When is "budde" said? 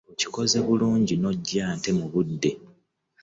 2.11-2.49